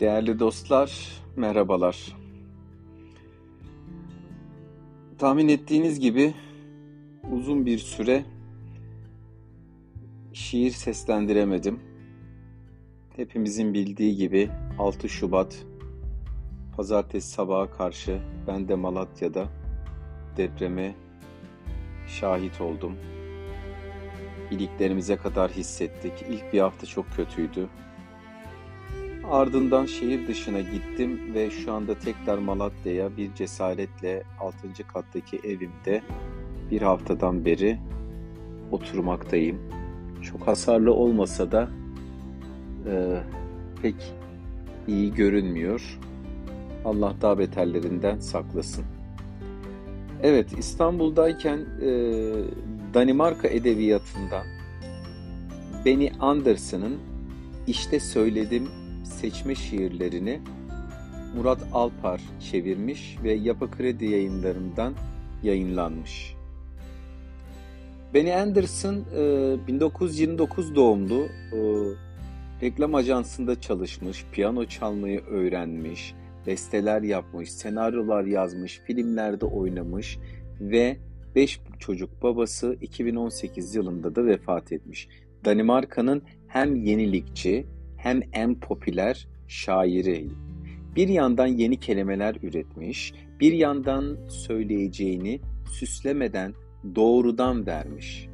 [0.00, 2.16] Değerli dostlar, merhabalar.
[5.18, 6.34] Tahmin ettiğiniz gibi
[7.32, 8.24] uzun bir süre
[10.32, 11.80] şiir seslendiremedim.
[13.16, 15.66] Hepimizin bildiği gibi 6 Şubat
[16.76, 19.48] pazartesi sabaha karşı ben de Malatya'da
[20.36, 20.94] depreme
[22.08, 22.96] şahit oldum.
[24.50, 26.12] İliklerimize kadar hissettik.
[26.30, 27.68] İlk bir hafta çok kötüydü.
[29.30, 34.56] Ardından şehir dışına gittim ve şu anda tekrar Malatya'ya bir cesaretle 6.
[34.92, 36.02] kattaki evimde
[36.70, 37.78] bir haftadan beri
[38.70, 39.58] oturmaktayım.
[40.22, 41.68] Çok hasarlı olmasa da
[42.86, 43.20] e,
[43.82, 43.94] pek
[44.88, 45.98] iyi görünmüyor.
[46.84, 48.84] Allah daha beterlerinden saklasın.
[50.22, 51.90] Evet İstanbul'dayken e,
[52.94, 54.46] Danimarka edebiyatından
[55.84, 56.98] Benny Anderson'ın
[57.66, 58.79] İşte Söyledim
[59.20, 60.40] seçme şiirlerini
[61.36, 64.94] Murat Alpar çevirmiş ve Yapı Kredi yayınlarından
[65.42, 66.34] yayınlanmış.
[68.14, 69.04] Benny Anderson
[69.66, 71.26] 1929 doğumlu,
[72.62, 76.14] reklam ajansında çalışmış, piyano çalmayı öğrenmiş,
[76.46, 80.18] besteler yapmış, senaryolar yazmış, filmlerde oynamış
[80.60, 80.96] ve
[81.34, 85.08] 5 çocuk babası 2018 yılında da vefat etmiş.
[85.44, 87.66] Danimarka'nın hem yenilikçi
[88.02, 90.28] hem en popüler şairi.
[90.96, 96.54] Bir yandan yeni kelimeler üretmiş, bir yandan söyleyeceğini süslemeden
[96.94, 98.28] doğrudan vermiş.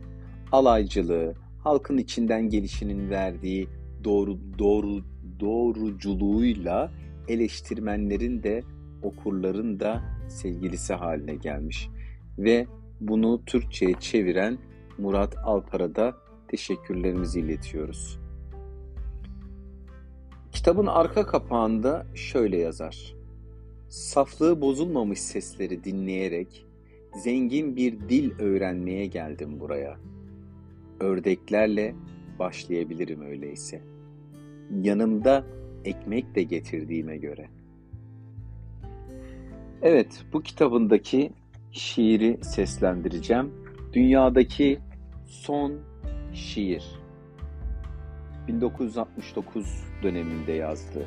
[0.52, 3.68] Alaycılığı, halkın içinden gelişinin verdiği
[4.04, 5.04] doğru doğru
[5.40, 6.92] doğruculuğuyla
[7.28, 8.62] eleştirmenlerin de
[9.02, 11.88] okurların da sevgilisi haline gelmiş.
[12.38, 12.66] Ve
[13.00, 14.58] bunu Türkçe'ye çeviren
[14.98, 16.16] Murat Alpar'a da
[16.48, 18.25] teşekkürlerimizi iletiyoruz.
[20.66, 23.14] Kitabın arka kapağında şöyle yazar.
[23.88, 26.66] Saflığı bozulmamış sesleri dinleyerek
[27.14, 29.96] zengin bir dil öğrenmeye geldim buraya.
[31.00, 31.94] Ördeklerle
[32.38, 33.80] başlayabilirim öyleyse.
[34.80, 35.44] Yanımda
[35.84, 37.48] ekmek de getirdiğime göre.
[39.82, 41.32] Evet, bu kitabındaki
[41.72, 43.52] şiiri seslendireceğim.
[43.92, 44.78] Dünyadaki
[45.26, 45.72] son
[46.32, 47.05] şiir.
[48.48, 51.06] 1969 döneminde yazdı.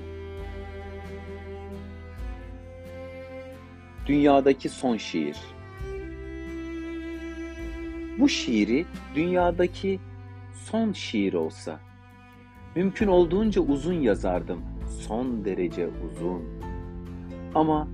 [4.05, 5.38] Dünyadaki son şiir.
[8.19, 8.85] Bu şiiri
[9.16, 10.00] dünyadaki
[10.53, 11.79] son şiir olsa,
[12.75, 14.61] mümkün olduğunca uzun yazardım,
[15.00, 16.44] son derece uzun.
[17.56, 17.88] Ama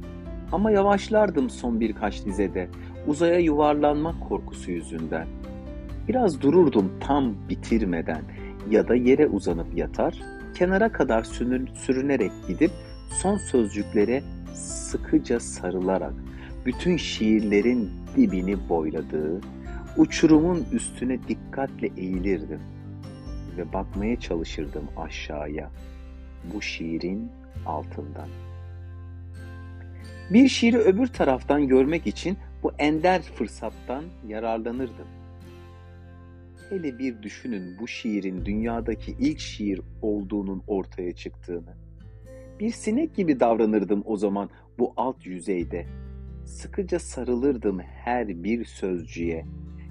[0.51, 2.69] ama yavaşlardım son birkaç dizede,
[3.07, 5.27] uzaya yuvarlanmak korkusu yüzünden.
[6.07, 8.21] Biraz dururdum tam bitirmeden
[8.69, 10.21] ya da yere uzanıp yatar,
[10.55, 11.23] kenara kadar
[11.73, 12.71] sürünerek gidip
[13.09, 16.13] son sözcüklere sıkıca sarılarak
[16.65, 19.41] bütün şiirlerin dibini boyladığı,
[19.97, 22.59] uçurumun üstüne dikkatle eğilirdim
[23.57, 25.71] ve bakmaya çalışırdım aşağıya
[26.53, 27.31] bu şiirin
[27.65, 28.27] altından.
[30.29, 35.07] Bir şiiri öbür taraftan görmek için bu ender fırsattan yararlanırdım.
[36.69, 41.75] Hele bir düşünün bu şiirin dünyadaki ilk şiir olduğunun ortaya çıktığını.
[42.59, 44.49] Bir sinek gibi davranırdım o zaman
[44.79, 45.85] bu alt yüzeyde.
[46.45, 49.45] Sıkıca sarılırdım her bir sözcüğe.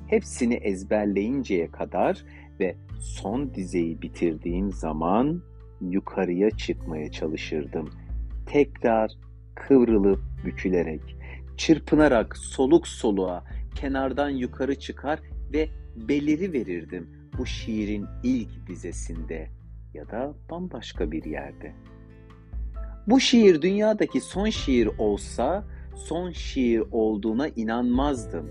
[0.07, 2.25] Hepsini ezberleyinceye kadar
[2.61, 5.43] ve son dizeyi bitirdiğim zaman
[5.81, 7.91] yukarıya çıkmaya çalışırdım.
[8.47, 9.13] Tekrar
[9.55, 11.17] kıvrılıp bükülerek,
[11.57, 15.21] çırpınarak soluk soluğa kenardan yukarı çıkar
[15.53, 19.49] ve beliri verirdim bu şiirin ilk dizesinde
[19.95, 21.73] ya da bambaşka bir yerde.
[23.07, 28.51] Bu şiir dünyadaki son şiir olsa son şiir olduğuna inanmazdım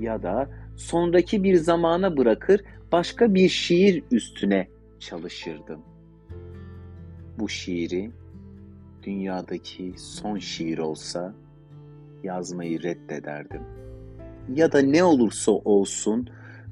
[0.00, 2.60] ya da sonraki bir zamana bırakır
[2.92, 4.68] başka bir şiir üstüne
[5.00, 5.80] çalışırdım.
[7.38, 8.10] Bu şiiri
[9.02, 11.34] dünyadaki son şiir olsa
[12.24, 13.62] yazmayı reddederdim.
[14.54, 16.28] Ya da ne olursa olsun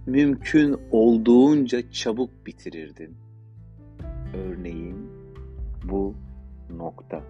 [0.07, 3.17] mümkün olduğunca çabuk bitirirdin.
[4.35, 5.11] Örneğin
[5.85, 6.15] bu
[6.71, 7.23] nokta.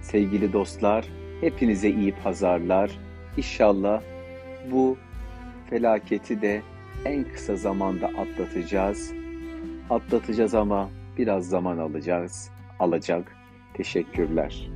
[0.00, 1.08] Sevgili dostlar,
[1.40, 2.90] hepinize iyi pazarlar.
[3.36, 4.02] İnşallah
[4.72, 4.96] bu
[5.70, 6.62] felaketi de
[7.04, 9.12] en kısa zamanda atlatacağız.
[9.90, 12.50] Atlatacağız ama biraz zaman alacağız.
[12.78, 13.36] Alacak.
[13.74, 14.70] Teşekkürler.